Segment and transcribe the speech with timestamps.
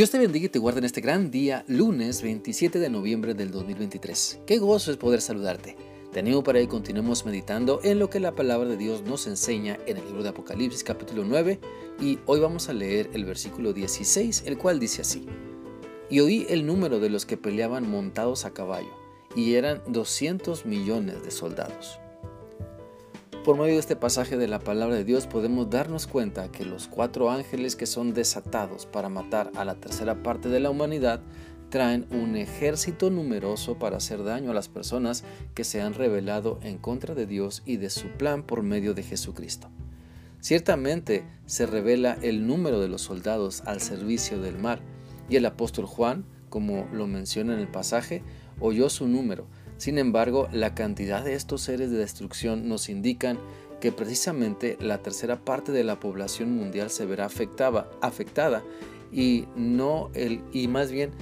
[0.00, 3.50] Dios te bendiga y te guarde en este gran día, lunes 27 de noviembre del
[3.50, 4.40] 2023.
[4.46, 5.76] Qué gozo es poder saludarte.
[6.10, 9.78] Te animo para que continuemos meditando en lo que la palabra de Dios nos enseña
[9.84, 11.60] en el libro de Apocalipsis capítulo 9
[12.00, 15.26] y hoy vamos a leer el versículo 16, el cual dice así.
[16.08, 18.96] Y oí el número de los que peleaban montados a caballo,
[19.36, 22.00] y eran 200 millones de soldados.
[23.44, 26.88] Por medio de este pasaje de la palabra de Dios podemos darnos cuenta que los
[26.88, 31.22] cuatro ángeles que son desatados para matar a la tercera parte de la humanidad
[31.70, 36.76] traen un ejército numeroso para hacer daño a las personas que se han rebelado en
[36.76, 39.70] contra de Dios y de su plan por medio de Jesucristo.
[40.40, 44.80] Ciertamente se revela el número de los soldados al servicio del mal,
[45.30, 48.22] y el apóstol Juan, como lo menciona en el pasaje,
[48.58, 49.46] oyó su número,
[49.80, 53.38] sin embargo, la cantidad de estos seres de destrucción nos indican
[53.80, 58.62] que precisamente la tercera parte de la población mundial se verá afectada,
[59.10, 61.12] y no el y más bien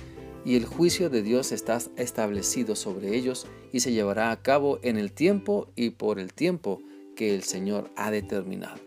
[0.45, 4.99] y el juicio de Dios está establecido sobre ellos y se llevará a cabo en
[4.99, 6.83] el tiempo y por el tiempo
[7.15, 8.81] que el Señor ha determinado.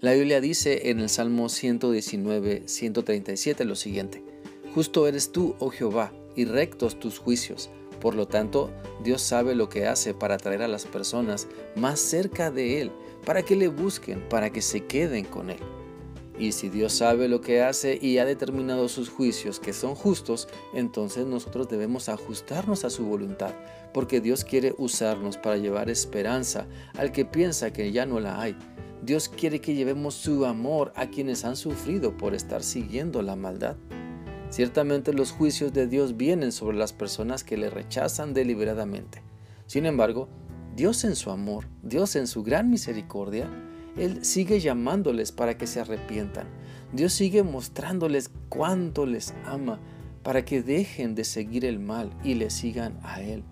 [0.00, 4.20] La Biblia dice en el Salmo 119, 137 lo siguiente:
[4.74, 7.70] Justo eres tú, oh Jehová, y rectos tus juicios
[8.02, 8.72] por lo tanto,
[9.04, 12.90] Dios sabe lo que hace para traer a las personas más cerca de Él,
[13.24, 15.60] para que le busquen, para que se queden con Él.
[16.36, 20.48] Y si Dios sabe lo que hace y ha determinado sus juicios que son justos,
[20.74, 23.54] entonces nosotros debemos ajustarnos a su voluntad,
[23.94, 26.66] porque Dios quiere usarnos para llevar esperanza
[26.98, 28.56] al que piensa que ya no la hay.
[29.00, 33.76] Dios quiere que llevemos su amor a quienes han sufrido por estar siguiendo la maldad.
[34.52, 39.22] Ciertamente los juicios de Dios vienen sobre las personas que le rechazan deliberadamente.
[39.66, 40.28] Sin embargo,
[40.76, 43.48] Dios en su amor, Dios en su gran misericordia,
[43.96, 46.48] Él sigue llamándoles para que se arrepientan.
[46.92, 49.80] Dios sigue mostrándoles cuánto les ama
[50.22, 53.44] para que dejen de seguir el mal y le sigan a Él,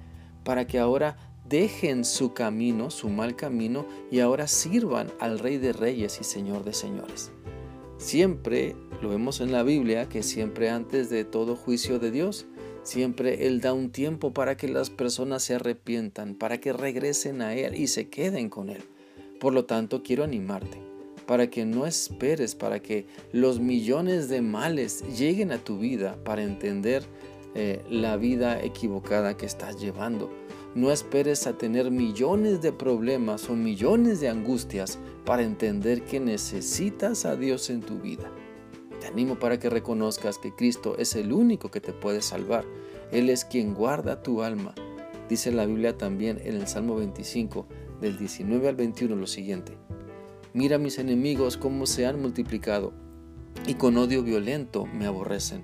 [0.44, 1.16] para que ahora
[1.48, 6.62] dejen su camino, su mal camino, y ahora sirvan al Rey de Reyes y Señor
[6.62, 7.32] de Señores.
[7.96, 12.46] Siempre lo vemos en la Biblia que siempre antes de todo juicio de Dios,
[12.82, 17.54] siempre Él da un tiempo para que las personas se arrepientan, para que regresen a
[17.54, 18.82] Él y se queden con Él.
[19.38, 20.90] Por lo tanto, quiero animarte
[21.30, 26.42] para que no esperes para que los millones de males lleguen a tu vida para
[26.42, 27.04] entender
[27.54, 30.28] eh, la vida equivocada que estás llevando.
[30.74, 37.24] No esperes a tener millones de problemas o millones de angustias para entender que necesitas
[37.24, 38.28] a Dios en tu vida.
[39.12, 42.64] Animo para que reconozcas que Cristo es el único que te puede salvar.
[43.12, 44.74] Él es quien guarda tu alma.
[45.28, 47.66] Dice la Biblia también en el Salmo 25,
[48.00, 49.76] del 19 al 21, lo siguiente.
[50.52, 52.92] Mira mis enemigos cómo se han multiplicado
[53.66, 55.62] y con odio violento me aborrecen.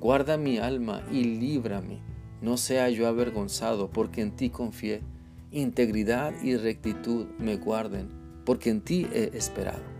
[0.00, 2.08] Guarda mi alma y líbrame
[2.40, 5.02] no sea yo avergonzado, porque en ti confié.
[5.50, 8.08] Integridad y rectitud me guarden,
[8.44, 9.97] porque en ti he esperado.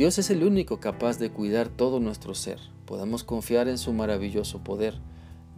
[0.00, 2.58] Dios es el único capaz de cuidar todo nuestro ser.
[2.86, 4.94] Podemos confiar en su maravilloso poder,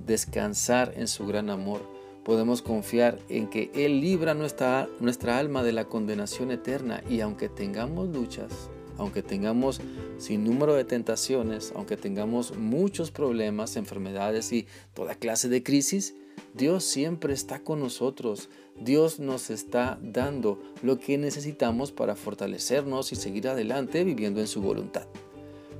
[0.04, 1.80] descansar en su gran amor.
[2.25, 7.48] Podemos confiar en que Él libra nuestra, nuestra alma de la condenación eterna y aunque
[7.48, 9.81] tengamos luchas, aunque tengamos
[10.19, 16.16] sin número de tentaciones, aunque tengamos muchos problemas, enfermedades y toda clase de crisis,
[16.54, 18.48] Dios siempre está con nosotros.
[18.78, 24.60] Dios nos está dando lo que necesitamos para fortalecernos y seguir adelante viviendo en su
[24.60, 25.06] voluntad.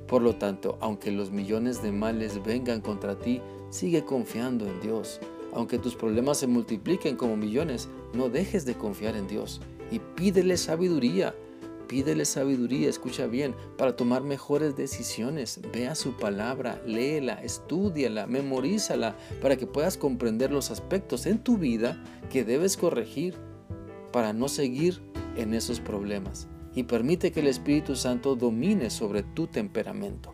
[0.07, 5.19] Por lo tanto, aunque los millones de males vengan contra ti, sigue confiando en Dios.
[5.53, 10.57] Aunque tus problemas se multipliquen como millones, no dejes de confiar en Dios y pídele
[10.57, 11.35] sabiduría
[11.87, 15.59] Pídele sabiduría, escucha bien, para tomar mejores decisiones.
[15.71, 22.03] Vea su palabra, léela, estudiala, memorízala, para que puedas comprender los aspectos en tu vida
[22.29, 23.35] que debes corregir
[24.11, 25.01] para no seguir
[25.35, 26.47] en esos problemas.
[26.75, 30.33] Y permite que el Espíritu Santo domine sobre tu temperamento.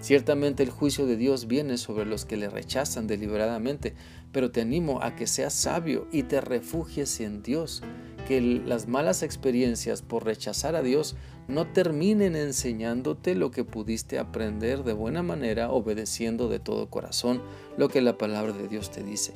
[0.00, 3.94] Ciertamente el juicio de Dios viene sobre los que le rechazan deliberadamente,
[4.32, 7.82] pero te animo a que seas sabio y te refugies en Dios
[8.30, 11.16] que las malas experiencias por rechazar a Dios
[11.48, 17.42] no terminen enseñándote lo que pudiste aprender de buena manera obedeciendo de todo corazón
[17.76, 19.32] lo que la palabra de Dios te dice.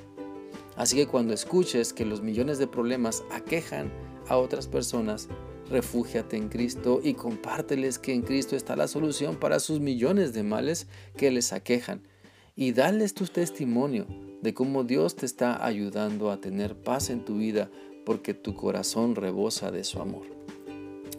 [0.76, 3.92] Así que cuando escuches que los millones de problemas aquejan
[4.28, 5.26] a otras personas,
[5.68, 10.44] refúgiate en Cristo y compárteles que en Cristo está la solución para sus millones de
[10.44, 10.86] males
[11.16, 12.06] que les aquejan.
[12.54, 14.06] Y dales tu testimonio
[14.40, 17.72] de cómo Dios te está ayudando a tener paz en tu vida
[18.04, 20.22] porque tu corazón rebosa de su amor.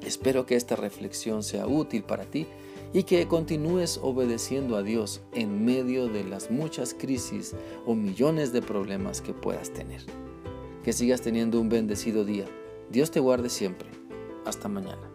[0.06, 2.46] Espero que esta reflexión sea útil para ti
[2.94, 7.56] y que continúes obedeciendo a Dios en medio de las muchas crisis
[7.86, 10.02] o millones de problemas que puedas tener.
[10.84, 12.46] Que sigas teniendo un bendecido día.
[12.92, 13.90] Dios te guarde siempre.
[14.46, 15.14] Hasta mañana.